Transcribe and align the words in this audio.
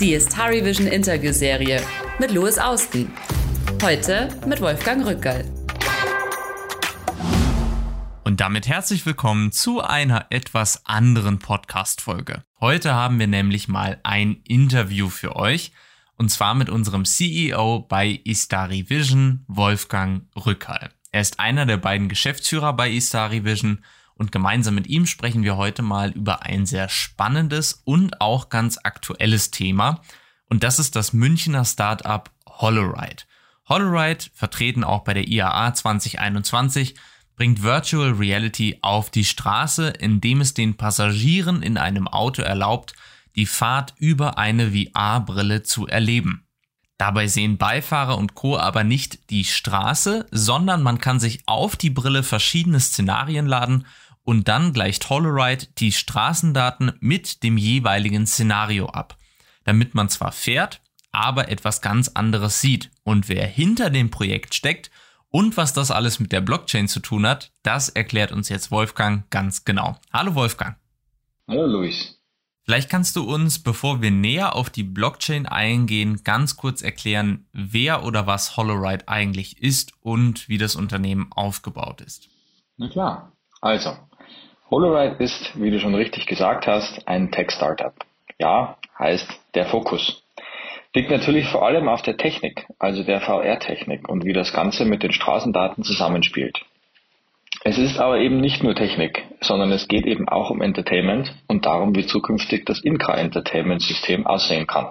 Die 0.00 0.12
Istari 0.12 0.64
Vision 0.64 0.88
Interview-Serie 0.88 1.80
mit 2.18 2.32
Louis 2.32 2.58
Austen. 2.58 3.12
Heute 3.80 4.28
mit 4.44 4.60
Wolfgang 4.60 5.06
Rückerl. 5.06 5.44
Und 8.24 8.40
damit 8.40 8.66
herzlich 8.66 9.06
willkommen 9.06 9.52
zu 9.52 9.80
einer 9.80 10.26
etwas 10.30 10.84
anderen 10.84 11.38
Podcast-Folge. 11.38 12.42
Heute 12.60 12.92
haben 12.92 13.20
wir 13.20 13.28
nämlich 13.28 13.68
mal 13.68 14.00
ein 14.02 14.40
Interview 14.48 15.08
für 15.08 15.36
euch. 15.36 15.70
Und 16.16 16.28
zwar 16.30 16.56
mit 16.56 16.68
unserem 16.68 17.04
CEO 17.04 17.86
bei 17.88 18.20
Istari 18.24 18.90
Vision, 18.90 19.44
Wolfgang 19.46 20.24
Rückerl. 20.34 20.90
Er 21.12 21.20
ist 21.20 21.38
einer 21.38 21.66
der 21.66 21.76
beiden 21.76 22.08
Geschäftsführer 22.08 22.72
bei 22.72 22.90
Istari 22.90 23.44
Vision 23.44 23.84
und 24.16 24.32
gemeinsam 24.32 24.74
mit 24.74 24.86
ihm 24.86 25.06
sprechen 25.06 25.42
wir 25.42 25.56
heute 25.56 25.82
mal 25.82 26.10
über 26.10 26.42
ein 26.42 26.66
sehr 26.66 26.88
spannendes 26.88 27.82
und 27.84 28.20
auch 28.20 28.48
ganz 28.48 28.78
aktuelles 28.82 29.50
Thema. 29.50 30.00
Und 30.48 30.62
das 30.62 30.78
ist 30.78 30.96
das 30.96 31.12
Münchner 31.12 31.64
Startup 31.64 32.30
Holoride. 32.46 33.24
Holoride, 33.68 34.26
vertreten 34.34 34.84
auch 34.84 35.04
bei 35.04 35.14
der 35.14 35.26
IAA 35.26 35.74
2021, 35.74 36.94
bringt 37.36 37.62
Virtual 37.62 38.12
Reality 38.12 38.78
auf 38.82 39.10
die 39.10 39.24
Straße, 39.24 39.88
indem 39.88 40.40
es 40.40 40.54
den 40.54 40.76
Passagieren 40.76 41.62
in 41.62 41.76
einem 41.78 42.06
Auto 42.06 42.42
erlaubt, 42.42 42.94
die 43.36 43.46
Fahrt 43.46 43.94
über 43.98 44.38
eine 44.38 44.70
VR-Brille 44.70 45.64
zu 45.64 45.86
erleben. 45.86 46.43
Dabei 46.98 47.26
sehen 47.26 47.58
Beifahrer 47.58 48.16
und 48.18 48.34
Co. 48.34 48.56
aber 48.56 48.84
nicht 48.84 49.30
die 49.30 49.44
Straße, 49.44 50.26
sondern 50.30 50.82
man 50.82 50.98
kann 50.98 51.18
sich 51.18 51.42
auf 51.46 51.76
die 51.76 51.90
Brille 51.90 52.22
verschiedene 52.22 52.78
Szenarien 52.78 53.46
laden 53.46 53.86
und 54.22 54.48
dann 54.48 54.72
gleicht 54.72 55.10
Holoride 55.10 55.66
die 55.78 55.92
Straßendaten 55.92 56.92
mit 57.00 57.42
dem 57.42 57.58
jeweiligen 57.58 58.26
Szenario 58.26 58.86
ab, 58.86 59.16
damit 59.64 59.94
man 59.94 60.08
zwar 60.08 60.32
fährt, 60.32 60.80
aber 61.10 61.48
etwas 61.48 61.80
ganz 61.80 62.08
anderes 62.08 62.60
sieht. 62.60 62.90
Und 63.02 63.28
wer 63.28 63.46
hinter 63.46 63.90
dem 63.90 64.10
Projekt 64.10 64.54
steckt 64.54 64.90
und 65.30 65.56
was 65.56 65.72
das 65.72 65.90
alles 65.90 66.20
mit 66.20 66.32
der 66.32 66.40
Blockchain 66.40 66.88
zu 66.88 67.00
tun 67.00 67.26
hat, 67.26 67.52
das 67.62 67.88
erklärt 67.88 68.32
uns 68.32 68.48
jetzt 68.48 68.70
Wolfgang 68.70 69.28
ganz 69.30 69.64
genau. 69.64 69.98
Hallo 70.12 70.34
Wolfgang. 70.34 70.76
Hallo 71.48 71.66
Luis. 71.66 72.23
Vielleicht 72.64 72.88
kannst 72.88 73.16
du 73.16 73.24
uns, 73.24 73.62
bevor 73.62 74.00
wir 74.00 74.10
näher 74.10 74.56
auf 74.56 74.70
die 74.70 74.84
Blockchain 74.84 75.44
eingehen, 75.46 76.22
ganz 76.24 76.56
kurz 76.56 76.80
erklären, 76.80 77.46
wer 77.52 78.04
oder 78.04 78.26
was 78.26 78.56
Holoride 78.56 79.06
eigentlich 79.06 79.62
ist 79.62 79.92
und 80.00 80.48
wie 80.48 80.56
das 80.56 80.74
Unternehmen 80.74 81.30
aufgebaut 81.30 82.00
ist. 82.00 82.30
Na 82.78 82.88
klar. 82.88 83.32
Also, 83.60 83.94
Holoride 84.70 85.22
ist, 85.22 85.52
wie 85.56 85.70
du 85.70 85.78
schon 85.78 85.94
richtig 85.94 86.26
gesagt 86.26 86.66
hast, 86.66 87.06
ein 87.06 87.30
Tech-Startup. 87.30 87.94
Ja, 88.38 88.78
heißt 88.98 89.28
der 89.54 89.66
Fokus. 89.66 90.22
Liegt 90.94 91.10
natürlich 91.10 91.46
vor 91.48 91.66
allem 91.66 91.88
auf 91.88 92.02
der 92.02 92.16
Technik, 92.16 92.66
also 92.78 93.02
der 93.02 93.20
VR-Technik 93.20 94.08
und 94.08 94.24
wie 94.24 94.32
das 94.32 94.52
Ganze 94.54 94.84
mit 94.86 95.02
den 95.02 95.12
Straßendaten 95.12 95.84
zusammenspielt. 95.84 96.64
Es 97.66 97.78
ist 97.78 97.98
aber 97.98 98.18
eben 98.18 98.42
nicht 98.42 98.62
nur 98.62 98.74
Technik, 98.74 99.24
sondern 99.40 99.72
es 99.72 99.88
geht 99.88 100.04
eben 100.04 100.28
auch 100.28 100.50
um 100.50 100.60
Entertainment 100.60 101.34
und 101.48 101.64
darum, 101.64 101.96
wie 101.96 102.04
zukünftig 102.04 102.66
das 102.66 102.80
In-Car-Entertainment-System 102.80 104.26
aussehen 104.26 104.66
kann. 104.66 104.90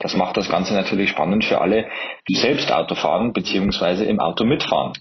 Das 0.00 0.16
macht 0.16 0.36
das 0.36 0.48
Ganze 0.48 0.74
natürlich 0.74 1.10
spannend 1.10 1.44
für 1.44 1.60
alle, 1.60 1.88
die 2.28 2.34
selbst 2.34 2.72
Auto 2.72 2.96
fahren 2.96 3.32
bzw. 3.32 4.04
im 4.06 4.18
Auto 4.18 4.44
mitfahren. 4.44 4.94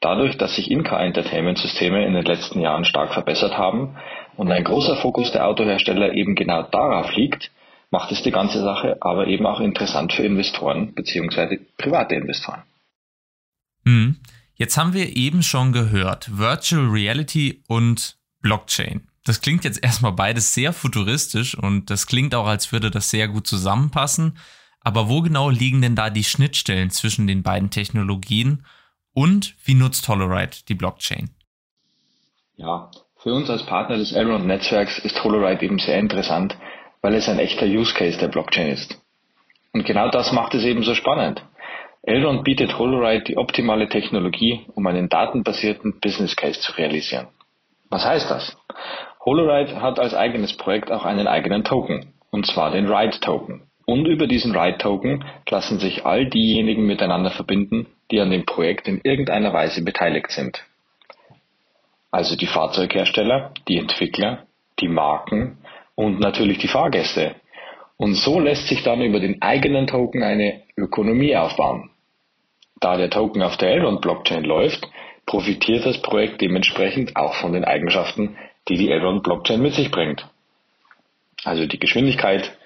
Dadurch, 0.00 0.38
dass 0.38 0.54
sich 0.54 0.70
In-Car-Entertainment-Systeme 0.70 2.06
in 2.06 2.14
den 2.14 2.24
letzten 2.24 2.60
Jahren 2.60 2.84
stark 2.84 3.12
verbessert 3.12 3.58
haben 3.58 3.96
und 4.36 4.52
ein 4.52 4.62
großer 4.62 4.96
Fokus 4.96 5.32
der 5.32 5.48
Autohersteller 5.48 6.12
eben 6.12 6.36
genau 6.36 6.62
darauf 6.62 7.12
liegt, 7.16 7.50
macht 7.90 8.12
es 8.12 8.22
die 8.22 8.30
ganze 8.30 8.60
Sache 8.60 8.98
aber 9.00 9.26
eben 9.26 9.46
auch 9.46 9.58
interessant 9.58 10.12
für 10.12 10.22
Investoren 10.22 10.94
bzw. 10.94 11.58
private 11.76 12.14
Investoren. 12.14 12.62
Hm. 13.84 14.16
Jetzt 14.54 14.76
haben 14.76 14.94
wir 14.94 15.16
eben 15.16 15.42
schon 15.42 15.72
gehört, 15.72 16.38
Virtual 16.38 16.86
Reality 16.88 17.62
und 17.68 18.16
Blockchain. 18.40 19.08
Das 19.24 19.40
klingt 19.40 19.64
jetzt 19.64 19.82
erstmal 19.82 20.12
beides 20.12 20.52
sehr 20.54 20.72
futuristisch 20.72 21.56
und 21.56 21.90
das 21.90 22.06
klingt 22.06 22.34
auch, 22.34 22.46
als 22.46 22.72
würde 22.72 22.90
das 22.90 23.10
sehr 23.10 23.28
gut 23.28 23.46
zusammenpassen. 23.46 24.36
Aber 24.80 25.08
wo 25.08 25.22
genau 25.22 25.48
liegen 25.48 25.80
denn 25.80 25.94
da 25.94 26.10
die 26.10 26.24
Schnittstellen 26.24 26.90
zwischen 26.90 27.26
den 27.26 27.42
beiden 27.42 27.70
Technologien 27.70 28.66
und 29.14 29.54
wie 29.64 29.74
nutzt 29.74 30.08
Holoride 30.08 30.56
die 30.68 30.74
Blockchain? 30.74 31.30
Ja, 32.56 32.90
für 33.22 33.32
uns 33.32 33.48
als 33.48 33.64
Partner 33.64 33.96
des 33.96 34.12
Elrond-Netzwerks 34.12 34.98
ist 34.98 35.22
Holoride 35.22 35.64
eben 35.64 35.78
sehr 35.78 35.98
interessant, 35.98 36.56
weil 37.00 37.14
es 37.14 37.28
ein 37.28 37.38
echter 37.38 37.66
Use 37.66 37.94
Case 37.94 38.18
der 38.18 38.28
Blockchain 38.28 38.68
ist. 38.68 38.98
Und 39.72 39.86
genau 39.86 40.10
das 40.10 40.32
macht 40.32 40.54
es 40.54 40.64
eben 40.64 40.82
so 40.82 40.94
spannend. 40.94 41.42
Elrond 42.04 42.42
bietet 42.42 42.78
Holoride 42.78 43.22
die 43.22 43.36
optimale 43.36 43.88
Technologie, 43.88 44.66
um 44.74 44.86
einen 44.88 45.08
datenbasierten 45.08 46.00
Business 46.00 46.34
Case 46.34 46.60
zu 46.60 46.72
realisieren. 46.72 47.28
Was 47.90 48.04
heißt 48.04 48.28
das? 48.28 48.56
Holoride 49.24 49.80
hat 49.80 50.00
als 50.00 50.12
eigenes 50.12 50.56
Projekt 50.56 50.90
auch 50.90 51.04
einen 51.04 51.28
eigenen 51.28 51.62
Token, 51.62 52.12
und 52.30 52.44
zwar 52.46 52.72
den 52.72 52.92
Ride 52.92 53.20
Token. 53.20 53.62
Und 53.86 54.06
über 54.06 54.26
diesen 54.26 54.56
Ride 54.56 54.78
Token 54.78 55.24
lassen 55.48 55.78
sich 55.78 56.04
all 56.04 56.26
diejenigen 56.26 56.86
miteinander 56.86 57.30
verbinden, 57.30 57.86
die 58.10 58.20
an 58.20 58.30
dem 58.30 58.46
Projekt 58.46 58.88
in 58.88 59.00
irgendeiner 59.04 59.52
Weise 59.52 59.84
beteiligt 59.84 60.32
sind. 60.32 60.64
Also 62.10 62.34
die 62.36 62.46
Fahrzeughersteller, 62.46 63.52
die 63.68 63.78
Entwickler, 63.78 64.46
die 64.80 64.88
Marken 64.88 65.58
und 65.94 66.18
natürlich 66.18 66.58
die 66.58 66.68
Fahrgäste. 66.68 67.36
Und 67.96 68.14
so 68.14 68.40
lässt 68.40 68.66
sich 68.66 68.82
dann 68.82 69.02
über 69.02 69.20
den 69.20 69.40
eigenen 69.40 69.86
Token 69.86 70.24
eine 70.24 70.62
Ökonomie 70.76 71.36
aufbauen. 71.36 71.91
Da 72.82 72.96
der 72.96 73.10
Token 73.10 73.42
auf 73.42 73.56
der 73.56 73.70
Elrond-Blockchain 73.70 74.42
läuft, 74.42 74.88
profitiert 75.24 75.86
das 75.86 76.02
Projekt 76.02 76.40
dementsprechend 76.40 77.16
auch 77.16 77.34
von 77.36 77.52
den 77.52 77.64
Eigenschaften, 77.64 78.36
die 78.68 78.76
die 78.76 78.90
Elrond-Blockchain 78.90 79.62
mit 79.62 79.74
sich 79.74 79.92
bringt. 79.92 80.26
Also 81.44 81.66
die 81.66 81.78
Geschwindigkeit, 81.78 82.58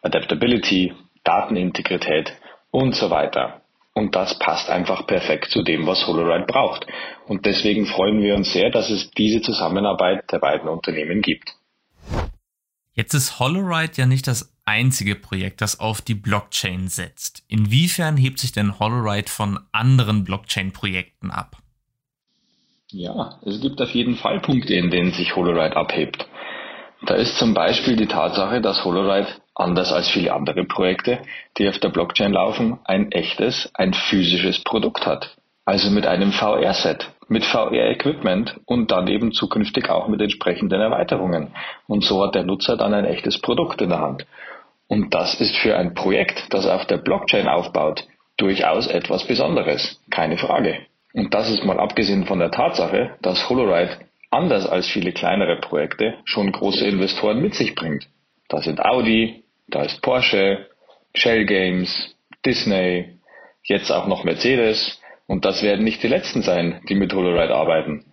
Adaptability, 0.00 0.94
Datenintegrität 1.22 2.32
und 2.70 2.94
so 2.94 3.10
weiter. 3.10 3.60
Und 3.92 4.14
das 4.14 4.38
passt 4.38 4.70
einfach 4.70 5.06
perfekt 5.06 5.50
zu 5.50 5.62
dem, 5.62 5.86
was 5.86 6.06
Holoride 6.06 6.46
braucht. 6.46 6.86
Und 7.26 7.44
deswegen 7.44 7.84
freuen 7.84 8.22
wir 8.22 8.36
uns 8.36 8.52
sehr, 8.52 8.70
dass 8.70 8.88
es 8.88 9.10
diese 9.10 9.42
Zusammenarbeit 9.42 10.32
der 10.32 10.38
beiden 10.38 10.68
Unternehmen 10.68 11.20
gibt. 11.20 11.52
Jetzt 12.94 13.12
ist 13.12 13.38
Holoride 13.38 13.92
ja 13.96 14.06
nicht 14.06 14.26
das 14.26 14.57
einzige 14.68 15.14
Projekt, 15.14 15.62
das 15.62 15.80
auf 15.80 16.02
die 16.02 16.14
Blockchain 16.14 16.88
setzt. 16.88 17.42
Inwiefern 17.48 18.18
hebt 18.18 18.38
sich 18.38 18.52
denn 18.52 18.78
Holoride 18.78 19.30
von 19.30 19.58
anderen 19.72 20.24
Blockchain-Projekten 20.24 21.30
ab? 21.30 21.56
Ja, 22.90 23.38
es 23.44 23.60
gibt 23.60 23.80
auf 23.80 23.90
jeden 23.90 24.16
Fall 24.16 24.40
Punkte, 24.40 24.74
in 24.74 24.90
denen 24.90 25.12
sich 25.12 25.34
Holoride 25.34 25.76
abhebt. 25.76 26.28
Da 27.06 27.14
ist 27.14 27.38
zum 27.38 27.54
Beispiel 27.54 27.96
die 27.96 28.06
Tatsache, 28.06 28.60
dass 28.60 28.84
Holoride 28.84 29.28
anders 29.54 29.90
als 29.92 30.08
viele 30.10 30.34
andere 30.34 30.64
Projekte, 30.64 31.20
die 31.56 31.68
auf 31.68 31.78
der 31.78 31.88
Blockchain 31.88 32.32
laufen, 32.32 32.78
ein 32.84 33.10
echtes, 33.10 33.70
ein 33.74 33.94
physisches 33.94 34.62
Produkt 34.64 35.06
hat. 35.06 35.36
Also 35.64 35.90
mit 35.90 36.06
einem 36.06 36.32
VR-Set, 36.32 37.10
mit 37.28 37.44
VR-Equipment 37.44 38.58
und 38.64 38.90
dann 38.90 39.06
eben 39.06 39.32
zukünftig 39.32 39.88
auch 39.90 40.08
mit 40.08 40.20
entsprechenden 40.20 40.80
Erweiterungen. 40.80 41.54
Und 41.86 42.04
so 42.04 42.22
hat 42.24 42.34
der 42.34 42.44
Nutzer 42.44 42.76
dann 42.76 42.94
ein 42.94 43.04
echtes 43.04 43.38
Produkt 43.40 43.80
in 43.82 43.90
der 43.90 44.00
Hand. 44.00 44.26
Und 44.88 45.14
das 45.14 45.40
ist 45.40 45.56
für 45.58 45.76
ein 45.76 45.94
Projekt, 45.94 46.46
das 46.50 46.66
auf 46.66 46.86
der 46.86 46.96
Blockchain 46.96 47.46
aufbaut, 47.46 48.04
durchaus 48.38 48.86
etwas 48.86 49.26
Besonderes, 49.26 50.00
keine 50.10 50.38
Frage. 50.38 50.78
Und 51.12 51.34
das 51.34 51.50
ist 51.50 51.64
mal 51.64 51.78
abgesehen 51.78 52.26
von 52.26 52.38
der 52.38 52.50
Tatsache, 52.50 53.16
dass 53.22 53.48
Holoride 53.48 53.98
anders 54.30 54.66
als 54.66 54.88
viele 54.88 55.12
kleinere 55.12 55.60
Projekte 55.60 56.14
schon 56.24 56.52
große 56.52 56.86
Investoren 56.86 57.40
mit 57.40 57.54
sich 57.54 57.74
bringt. 57.74 58.08
Da 58.48 58.60
sind 58.60 58.84
Audi, 58.84 59.44
da 59.68 59.82
ist 59.82 60.00
Porsche, 60.02 60.66
Shell 61.14 61.44
Games, 61.46 62.14
Disney, 62.44 63.18
jetzt 63.64 63.90
auch 63.90 64.06
noch 64.06 64.24
Mercedes 64.24 65.00
und 65.26 65.44
das 65.44 65.62
werden 65.62 65.84
nicht 65.84 66.02
die 66.02 66.08
letzten 66.08 66.42
sein, 66.42 66.80
die 66.88 66.94
mit 66.94 67.12
Holoride 67.12 67.54
arbeiten. 67.54 68.07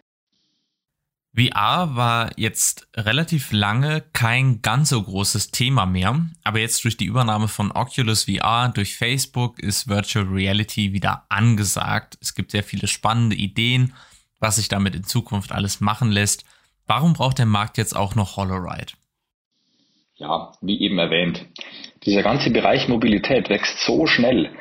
VR 1.38 1.96
war 1.98 2.32
jetzt 2.38 2.88
relativ 2.96 3.52
lange 3.52 4.04
kein 4.14 4.62
ganz 4.62 4.90
so 4.90 5.04
großes 5.04 5.52
Thema 5.52 5.86
mehr, 5.86 6.26
aber 6.46 6.60
jetzt 6.60 6.84
durch 6.86 6.96
die 6.96 7.06
Übernahme 7.06 7.50
von 7.50 7.74
Oculus 7.74 8.24
VR 8.26 8.70
durch 8.74 8.96
Facebook 8.96 9.60
ist 9.60 9.90
Virtual 9.90 10.26
Reality 10.26 10.94
wieder 10.94 11.26
angesagt. 11.28 12.18
Es 12.22 12.36
gibt 12.36 12.52
sehr 12.52 12.64
viele 12.64 12.88
spannende 12.88 13.36
Ideen, 13.36 13.94
was 14.40 14.56
sich 14.56 14.70
damit 14.70 14.96
in 14.96 15.04
Zukunft 15.04 15.52
alles 15.52 15.82
machen 15.82 16.10
lässt. 16.10 16.46
Warum 16.88 17.12
braucht 17.14 17.38
der 17.38 17.48
Markt 17.48 17.78
jetzt 17.78 17.98
auch 17.98 18.16
noch 18.16 18.38
Holoride? 18.38 18.94
Ja, 20.16 20.54
wie 20.62 20.80
eben 20.80 20.98
erwähnt. 21.00 21.46
Dieser 22.06 22.24
ganze 22.24 22.50
Bereich 22.50 22.88
Mobilität 22.88 23.50
wächst 23.50 23.80
so 23.86 24.06
schnell 24.06 24.52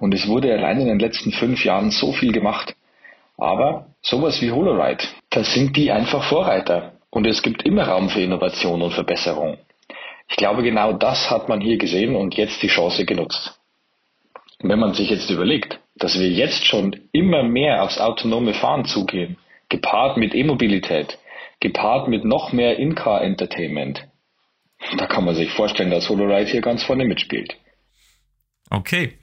und 0.00 0.14
es 0.14 0.26
wurde 0.26 0.50
allein 0.50 0.80
in 0.80 0.86
den 0.86 0.98
letzten 0.98 1.32
fünf 1.32 1.62
Jahren 1.62 1.90
so 1.90 2.14
viel 2.14 2.32
gemacht. 2.32 2.74
Aber 3.36 3.94
sowas 4.00 4.40
wie 4.40 4.50
Holoride, 4.50 5.04
da 5.32 5.44
sind 5.44 5.76
die 5.76 5.90
einfach 5.90 6.24
Vorreiter 6.24 6.98
und 7.10 7.26
es 7.26 7.42
gibt 7.42 7.62
immer 7.64 7.84
Raum 7.84 8.10
für 8.10 8.20
Innovation 8.20 8.82
und 8.82 8.92
Verbesserung. 8.92 9.58
Ich 10.28 10.36
glaube, 10.36 10.62
genau 10.62 10.92
das 10.92 11.30
hat 11.30 11.48
man 11.48 11.60
hier 11.60 11.78
gesehen 11.78 12.14
und 12.14 12.34
jetzt 12.34 12.62
die 12.62 12.68
Chance 12.68 13.04
genutzt. 13.04 13.58
Wenn 14.60 14.78
man 14.78 14.94
sich 14.94 15.10
jetzt 15.10 15.30
überlegt, 15.30 15.80
dass 15.96 16.18
wir 16.18 16.30
jetzt 16.30 16.66
schon 16.66 17.08
immer 17.12 17.42
mehr 17.42 17.82
aufs 17.82 17.98
autonome 17.98 18.54
Fahren 18.54 18.84
zugehen, 18.84 19.36
gepaart 19.68 20.16
mit 20.16 20.34
E-Mobilität, 20.34 21.18
gepaart 21.60 22.08
mit 22.08 22.24
noch 22.24 22.52
mehr 22.52 22.78
In-Car-Entertainment, 22.78 24.06
da 24.98 25.06
kann 25.06 25.24
man 25.24 25.34
sich 25.34 25.50
vorstellen, 25.50 25.90
dass 25.90 26.08
HoloRide 26.08 26.50
hier 26.50 26.60
ganz 26.60 26.82
vorne 26.82 27.04
mitspielt. 27.04 27.56
Okay. 28.70 29.18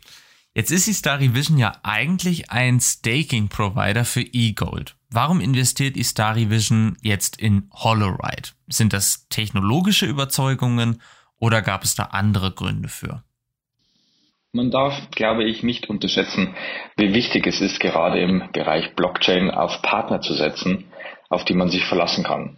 Jetzt 0.56 0.72
ist 0.72 0.88
die 0.88 0.92
Istari 0.92 1.36
Vision 1.36 1.58
ja 1.58 1.74
eigentlich 1.84 2.50
ein 2.50 2.80
Staking-Provider 2.80 4.06
für 4.06 4.22
eGold. 4.22 4.96
Warum 5.12 5.42
investiert 5.42 5.98
Istari 5.98 6.52
Vision 6.52 6.96
jetzt 7.02 7.42
in 7.42 7.68
HoloRide? 7.74 8.50
Sind 8.68 8.94
das 8.94 9.28
technologische 9.30 10.06
Überzeugungen 10.06 11.02
oder 11.40 11.64
gab 11.64 11.84
es 11.84 11.96
da 11.96 12.04
andere 12.12 12.52
Gründe 12.52 12.90
für? 12.90 13.24
Man 14.52 14.70
darf, 14.70 15.10
glaube 15.10 15.46
ich, 15.46 15.64
nicht 15.64 15.90
unterschätzen, 15.90 16.56
wie 16.96 17.14
wichtig 17.14 17.48
es 17.48 17.60
ist, 17.60 17.80
gerade 17.80 18.20
im 18.20 18.52
Bereich 18.52 18.96
Blockchain 18.96 19.50
auf 19.50 19.82
Partner 19.82 20.22
zu 20.22 20.36
setzen, 20.36 20.86
auf 21.30 21.44
die 21.44 21.56
man 21.56 21.70
sich 21.70 21.86
verlassen 21.86 22.24
kann. 22.24 22.58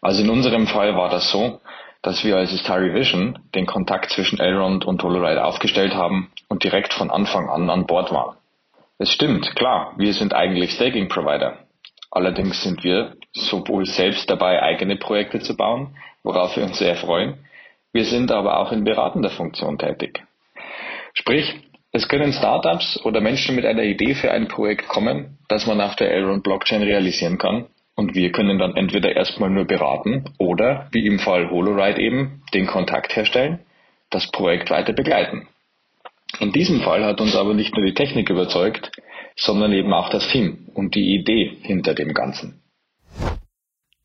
Also 0.00 0.22
in 0.22 0.30
unserem 0.30 0.66
Fall 0.66 0.96
war 0.96 1.08
das 1.08 1.30
so, 1.30 1.60
dass 2.02 2.24
wir 2.24 2.36
als 2.36 2.52
Istari 2.52 2.94
Vision 2.94 3.38
den 3.54 3.66
Kontakt 3.66 4.10
zwischen 4.10 4.40
Elrond 4.40 4.84
und 4.84 5.02
Holoride 5.04 5.44
aufgestellt 5.44 5.94
haben 5.94 6.32
und 6.48 6.64
direkt 6.64 6.94
von 6.94 7.10
Anfang 7.10 7.48
an 7.48 7.70
an 7.70 7.86
Bord 7.86 8.10
waren. 8.12 8.36
Es 8.98 9.12
stimmt, 9.12 9.54
klar, 9.54 9.92
wir 9.98 10.14
sind 10.14 10.34
eigentlich 10.34 10.72
Staking 10.72 11.08
Provider. 11.08 11.65
Allerdings 12.10 12.62
sind 12.62 12.84
wir 12.84 13.16
sowohl 13.32 13.86
selbst 13.86 14.30
dabei, 14.30 14.62
eigene 14.62 14.96
Projekte 14.96 15.40
zu 15.40 15.56
bauen, 15.56 15.96
worauf 16.22 16.56
wir 16.56 16.64
uns 16.64 16.78
sehr 16.78 16.96
freuen. 16.96 17.38
Wir 17.92 18.04
sind 18.04 18.30
aber 18.30 18.60
auch 18.60 18.72
in 18.72 18.84
beratender 18.84 19.30
Funktion 19.30 19.78
tätig. 19.78 20.22
Sprich, 21.14 21.54
es 21.92 22.08
können 22.08 22.32
Startups 22.32 23.00
oder 23.04 23.22
Menschen 23.22 23.56
mit 23.56 23.64
einer 23.64 23.84
Idee 23.84 24.14
für 24.14 24.30
ein 24.30 24.48
Projekt 24.48 24.86
kommen, 24.88 25.38
das 25.48 25.66
man 25.66 25.80
auf 25.80 25.96
der 25.96 26.10
Elrond 26.10 26.42
Blockchain 26.42 26.82
realisieren 26.82 27.38
kann. 27.38 27.66
Und 27.94 28.14
wir 28.14 28.32
können 28.32 28.58
dann 28.58 28.76
entweder 28.76 29.16
erstmal 29.16 29.48
nur 29.48 29.64
beraten 29.64 30.24
oder, 30.38 30.88
wie 30.92 31.06
im 31.06 31.18
Fall 31.18 31.50
HoloRide 31.50 31.98
eben, 32.00 32.42
den 32.52 32.66
Kontakt 32.66 33.16
herstellen, 33.16 33.60
das 34.10 34.30
Projekt 34.30 34.68
weiter 34.70 34.92
begleiten. 34.92 35.48
In 36.38 36.52
diesem 36.52 36.82
Fall 36.82 37.04
hat 37.04 37.20
uns 37.22 37.34
aber 37.34 37.54
nicht 37.54 37.74
nur 37.74 37.86
die 37.86 37.94
Technik 37.94 38.28
überzeugt, 38.28 38.90
sondern 39.36 39.72
eben 39.72 39.92
auch 39.92 40.10
das 40.10 40.28
Team 40.28 40.68
und 40.74 40.94
die 40.94 41.14
Idee 41.14 41.58
hinter 41.62 41.94
dem 41.94 42.14
Ganzen. 42.14 42.62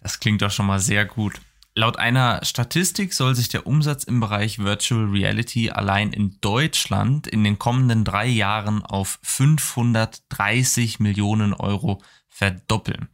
Das 0.02 0.20
klingt 0.20 0.42
doch 0.42 0.52
schon 0.52 0.66
mal 0.66 0.80
sehr 0.80 1.06
gut. 1.06 1.40
Laut 1.74 1.98
einer 1.98 2.44
Statistik 2.44 3.14
soll 3.14 3.34
sich 3.34 3.48
der 3.48 3.66
Umsatz 3.66 4.04
im 4.04 4.20
Bereich 4.20 4.60
Virtual 4.60 5.06
Reality 5.06 5.70
allein 5.70 6.12
in 6.12 6.38
Deutschland 6.42 7.28
in 7.28 7.46
den 7.46 7.60
kommenden 7.60 8.04
drei 8.04 8.28
Jahren 8.28 8.84
auf 8.84 9.20
530 9.24 11.00
Millionen 11.00 11.54
Euro 11.54 12.02
verdoppeln. 12.28 13.08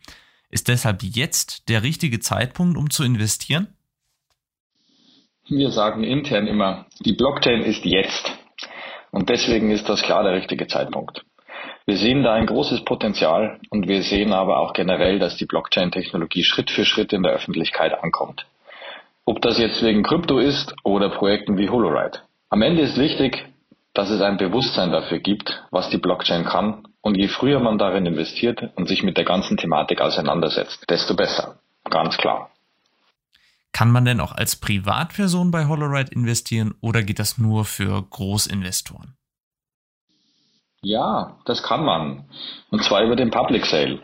Ist 0.50 0.70
deshalb 0.70 1.04
jetzt 1.04 1.70
der 1.70 1.84
richtige 1.84 2.20
Zeitpunkt, 2.20 2.78
um 2.78 2.90
zu 2.90 3.04
investieren? 3.04 3.68
Wir 5.50 5.70
sagen 5.70 6.04
intern 6.04 6.48
immer, 6.48 6.88
die 7.00 7.14
Blockchain 7.14 7.62
ist 7.62 7.86
jetzt. 7.86 8.32
Und 9.12 9.30
deswegen 9.30 9.70
ist 9.70 9.88
das 9.88 10.02
klar 10.02 10.24
der 10.24 10.34
richtige 10.34 10.68
Zeitpunkt. 10.68 11.24
Wir 11.90 11.96
sehen 11.96 12.22
da 12.22 12.34
ein 12.34 12.48
großes 12.48 12.84
Potenzial 12.84 13.62
und 13.70 13.88
wir 13.88 14.04
sehen 14.04 14.34
aber 14.34 14.60
auch 14.60 14.74
generell, 14.74 15.20
dass 15.20 15.38
die 15.38 15.46
Blockchain-Technologie 15.46 16.44
Schritt 16.44 16.70
für 16.70 16.84
Schritt 16.84 17.14
in 17.14 17.24
der 17.24 17.32
Öffentlichkeit 17.32 18.04
ankommt. 18.04 18.46
Ob 19.24 19.42
das 19.42 19.58
jetzt 19.58 19.82
wegen 19.82 20.04
Krypto 20.04 20.38
ist 20.38 20.76
oder 20.84 21.10
Projekten 21.10 21.58
wie 21.58 21.70
HoloRide. 21.70 22.20
Am 22.50 22.62
Ende 22.62 22.82
ist 22.82 22.98
wichtig, 22.98 23.46
dass 23.94 24.10
es 24.10 24.20
ein 24.20 24.36
Bewusstsein 24.36 24.92
dafür 24.92 25.20
gibt, 25.20 25.64
was 25.72 25.90
die 25.90 25.98
Blockchain 25.98 26.44
kann 26.44 26.86
und 27.00 27.16
je 27.16 27.30
früher 27.30 27.62
man 27.62 27.78
darin 27.78 28.06
investiert 28.06 28.70
und 28.76 28.90
sich 28.90 29.04
mit 29.04 29.16
der 29.16 29.24
ganzen 29.24 29.56
Thematik 29.56 30.02
auseinandersetzt, 30.02 30.84
desto 30.90 31.16
besser. 31.16 31.58
Ganz 31.90 32.18
klar. 32.18 32.52
Kann 33.72 33.92
man 33.92 34.04
denn 34.04 34.20
auch 34.20 34.34
als 34.34 34.58
Privatperson 34.58 35.52
bei 35.52 35.68
HoloRide 35.68 36.12
investieren 36.12 36.76
oder 36.82 37.02
geht 37.02 37.20
das 37.20 37.38
nur 37.38 37.64
für 37.64 38.02
Großinvestoren? 38.10 39.14
Ja, 40.82 41.38
das 41.46 41.64
kann 41.64 41.84
man. 41.84 42.26
Und 42.72 42.84
zwar 42.84 43.04
über 43.04 43.16
den 43.16 43.32
Public 43.32 43.66
Sale. 43.66 44.00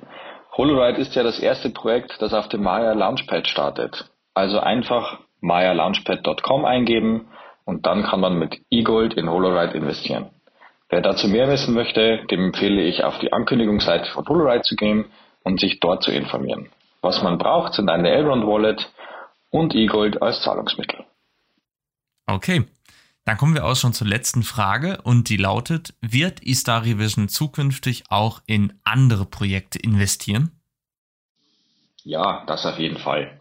HoloRide 0.58 1.00
ist 1.00 1.16
ja 1.16 1.24
das 1.24 1.40
erste 1.40 1.70
Projekt, 1.70 2.22
das 2.22 2.34
auf 2.34 2.48
dem 2.50 2.64
Maya 2.64 2.94
Launchpad 2.94 3.48
startet. 3.48 4.06
Also 4.34 4.60
einfach 4.60 5.20
mayalaunchpad.com 5.42 6.66
eingeben 6.66 7.28
und 7.66 7.86
dann 7.86 8.04
kann 8.04 8.20
man 8.20 8.40
mit 8.40 8.62
eGold 8.72 9.14
in 9.14 9.30
HoloRide 9.30 9.78
investieren. 9.78 10.30
Wer 10.90 11.02
dazu 11.02 11.28
mehr 11.28 11.48
wissen 11.50 11.74
möchte, 11.74 12.26
dem 12.30 12.46
empfehle 12.46 12.82
ich 12.84 13.04
auf 13.04 13.18
die 13.20 13.34
Ankündigungsseite 13.34 14.12
von 14.12 14.28
HoloRide 14.28 14.62
zu 14.62 14.76
gehen 14.76 15.06
und 15.44 15.60
sich 15.60 15.80
dort 15.80 16.04
zu 16.04 16.12
informieren. 16.12 16.70
Was 17.02 17.22
man 17.22 17.38
braucht, 17.38 17.74
sind 17.74 17.90
eine 17.90 18.10
Elrond 18.12 18.46
Wallet 18.46 18.90
und 19.50 19.76
eGold 19.76 20.22
als 20.22 20.42
Zahlungsmittel. 20.42 21.04
Okay, 22.28 22.64
dann 23.26 23.38
kommen 23.38 23.54
wir 23.54 23.66
auch 23.66 23.76
schon 23.76 23.94
zur 23.94 24.08
letzten 24.08 24.44
Frage 24.44 25.00
und 25.04 25.30
die 25.30 25.38
lautet, 25.38 25.94
wird 26.02 26.46
eStar 26.46 26.86
Vision 26.86 27.30
zukünftig 27.30 28.04
auch 28.10 28.42
in 28.46 28.74
andere 28.84 29.26
Projekte 29.26 29.80
investieren? 29.80 30.52
Ja, 32.04 32.44
das 32.48 32.66
auf 32.66 32.80
jeden 32.80 32.98
Fall. 32.98 33.40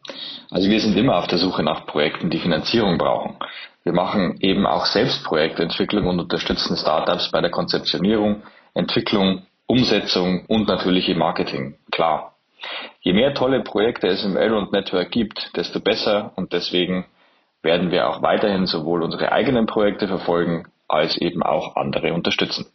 Also 0.50 0.70
wir 0.70 0.81
sind 0.81 0.96
immer 0.96 1.17
auf 1.17 1.26
der 1.26 1.38
Suche 1.38 1.64
nach 1.64 1.87
Projekten, 1.87 2.31
die 2.31 2.38
Finanzierung 2.38 2.96
brauchen. 2.96 3.37
Wir 3.82 3.93
machen 3.93 4.37
eben 4.40 4.67
auch 4.67 4.87
selbst 4.87 5.25
Projektentwicklung 5.25 6.06
und 6.06 6.20
unterstützen 6.20 6.76
Startups 6.76 7.32
bei 7.32 7.40
der 7.40 7.50
Konzeptionierung, 7.50 8.44
Entwicklung, 8.75 9.44
Umsetzung 9.67 10.46
und 10.46 10.69
natürlich 10.69 11.08
im 11.08 11.19
Marketing. 11.19 11.75
Klar. 11.90 12.37
Je 13.00 13.12
mehr 13.12 13.35
tolle 13.35 13.64
Projekte 13.64 14.06
es 14.06 14.23
im 14.25 14.37
Elrond 14.37 14.70
Network 14.70 15.11
gibt, 15.11 15.50
desto 15.56 15.81
besser 15.81 16.32
und 16.37 16.52
deswegen 16.52 17.06
werden 17.62 17.91
wir 17.91 18.09
auch 18.09 18.23
weiterhin 18.23 18.67
sowohl 18.67 19.03
unsere 19.03 19.32
eigenen 19.32 19.67
Projekte 19.67 20.09
verfolgen, 20.09 20.67
als 20.88 21.17
eben 21.17 21.43
auch 21.43 21.76
andere 21.76 22.12
unterstützen. 22.12 22.67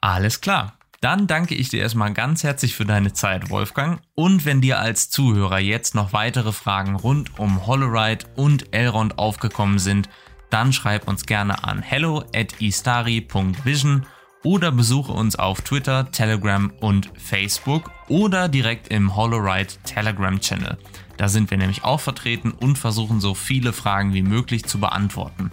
Alles 0.00 0.40
klar. 0.40 0.74
Dann 1.00 1.26
danke 1.26 1.54
ich 1.54 1.68
dir 1.68 1.82
erstmal 1.82 2.12
ganz 2.14 2.42
herzlich 2.42 2.74
für 2.74 2.86
deine 2.86 3.12
Zeit, 3.12 3.50
Wolfgang. 3.50 4.00
Und 4.14 4.46
wenn 4.46 4.60
dir 4.60 4.78
als 4.78 5.10
Zuhörer 5.10 5.58
jetzt 5.58 5.94
noch 5.94 6.12
weitere 6.12 6.52
Fragen 6.52 6.96
rund 6.96 7.38
um 7.38 7.66
Holoride 7.66 8.24
und 8.34 8.74
Elrond 8.74 9.18
aufgekommen 9.18 9.78
sind, 9.78 10.08
dann 10.50 10.72
schreib 10.72 11.06
uns 11.06 11.26
gerne 11.26 11.64
an 11.64 11.82
hello 11.82 12.24
at 12.34 12.60
istari.vision 12.60 14.06
oder 14.46 14.70
besuche 14.70 15.10
uns 15.10 15.34
auf 15.34 15.60
Twitter, 15.60 16.12
Telegram 16.12 16.72
und 16.78 17.10
Facebook 17.18 17.90
oder 18.06 18.48
direkt 18.48 18.86
im 18.88 19.16
Holoride 19.16 19.72
Telegram 19.84 20.40
Channel. 20.40 20.78
Da 21.16 21.26
sind 21.26 21.50
wir 21.50 21.58
nämlich 21.58 21.82
auch 21.82 21.98
vertreten 21.98 22.52
und 22.52 22.78
versuchen 22.78 23.20
so 23.20 23.34
viele 23.34 23.72
Fragen 23.72 24.14
wie 24.14 24.22
möglich 24.22 24.64
zu 24.64 24.78
beantworten. 24.78 25.50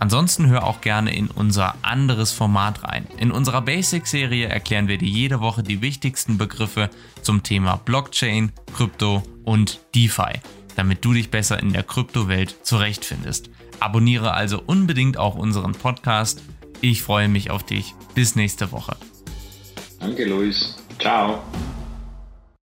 Ansonsten 0.00 0.48
hör 0.48 0.64
auch 0.64 0.80
gerne 0.80 1.14
in 1.14 1.28
unser 1.28 1.76
anderes 1.82 2.32
Format 2.32 2.82
rein. 2.82 3.06
In 3.16 3.30
unserer 3.30 3.62
Basic-Serie 3.62 4.48
erklären 4.48 4.88
wir 4.88 4.98
dir 4.98 5.08
jede 5.08 5.38
Woche 5.38 5.62
die 5.62 5.80
wichtigsten 5.80 6.36
Begriffe 6.36 6.90
zum 7.22 7.44
Thema 7.44 7.76
Blockchain, 7.76 8.50
Krypto 8.74 9.22
und 9.44 9.78
DeFi, 9.94 10.40
damit 10.74 11.04
du 11.04 11.12
dich 11.12 11.30
besser 11.30 11.60
in 11.60 11.72
der 11.72 11.84
Kryptowelt 11.84 12.66
zurechtfindest. 12.66 13.50
Abonniere 13.78 14.34
also 14.34 14.60
unbedingt 14.66 15.16
auch 15.16 15.36
unseren 15.36 15.72
Podcast. 15.72 16.42
Ich 16.82 17.02
freue 17.02 17.28
mich 17.28 17.50
auf 17.50 17.62
dich. 17.62 17.94
Bis 18.14 18.34
nächste 18.34 18.72
Woche. 18.72 18.96
Danke, 20.00 20.24
Luis. 20.24 20.76
Ciao. 20.98 21.40